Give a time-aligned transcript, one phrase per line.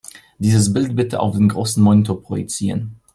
[0.39, 2.95] Dieses Bild bitte auf den großen Monitor projizieren.